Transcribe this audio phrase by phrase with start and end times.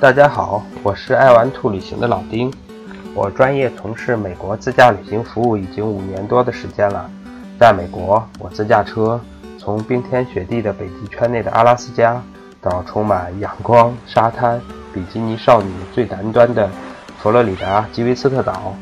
[0.00, 2.50] 大家好，我是爱玩兔旅行的老丁。
[3.14, 7.10] 我专业从事美国自驾旅行服务已经五年多的时间了。
[7.58, 9.20] 在美国，我自驾车
[9.58, 12.18] 从冰天雪地的北极圈内的阿拉斯加，
[12.62, 14.58] 到充满阳光、沙滩、
[14.94, 16.70] 比基尼少女最南端的
[17.18, 18.74] 佛罗里达基维斯特岛；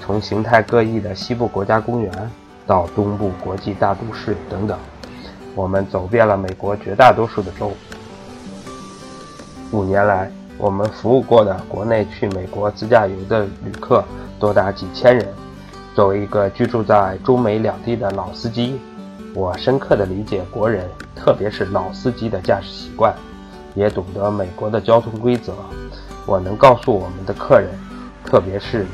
[0.00, 2.12] 从形态各异的西部国家公园，
[2.64, 4.78] 到东部国际大都市等等，
[5.56, 7.72] 我们走遍了美国绝大多数的州。
[9.72, 10.30] 五年来，
[10.60, 14.04] 我们服务过的国内去美国自驾游的旅客
[14.38, 15.26] 多达几千人。
[15.94, 18.78] 作为一个居住在中美两地的老司机，
[19.34, 20.86] 我深刻地理解国人，
[21.16, 23.14] 特别是老司机的驾驶习惯，
[23.74, 25.54] 也懂得美国的交通规则。
[26.26, 27.70] 我能告诉我们的客人，
[28.22, 28.84] 特别是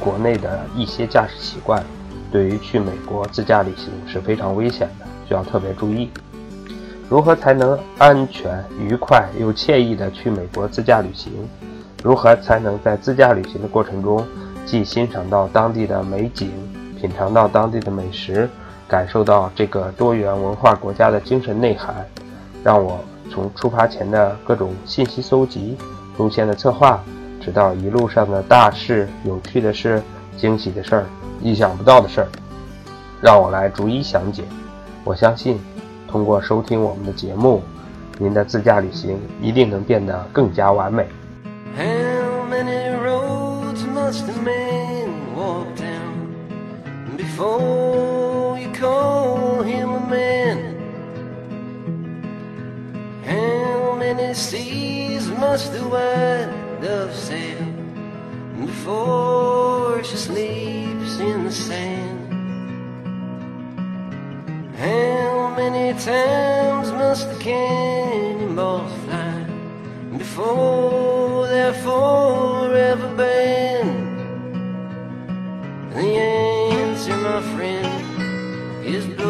[0.00, 1.84] 国内的一些驾驶习惯，
[2.32, 6.10] 对于去美国自驾旅行是非常危险的，需要特别注意。
[7.10, 11.32] 如何才能安全、愉快又惬意地去美国自驾旅行？
[12.04, 14.24] 如何才能在自驾旅行的过程中，
[14.64, 16.52] 既欣赏到当地的美景，
[17.00, 18.48] 品尝到当地的美食，
[18.86, 22.06] 感受到这个多元文化国家的精神内涵？
[22.62, 25.76] 让我从出发前的各种信息搜集、
[26.16, 27.02] 路线的策划，
[27.40, 30.00] 直到一路上的大事、有趣的事、
[30.36, 31.06] 惊喜的事儿、
[31.42, 32.28] 意想不到的事儿，
[33.20, 34.44] 让我来逐一详解。
[35.02, 35.58] 我相信。
[36.09, 37.61] 通过收听我们的节目，
[38.17, 41.07] 您的自驾旅行一定能变得更加完美。
[41.75, 46.13] How many roads must a man walk down
[47.17, 50.75] before you call him a man?
[53.25, 56.49] How many seas must the white
[56.81, 57.57] dove sail
[58.65, 62.38] before she sleeps in the sand?
[65.60, 69.44] many times must the cannonballs fly
[70.16, 74.18] before they're forever banned?
[75.92, 76.08] The
[76.80, 79.29] answer, my friend, is blue.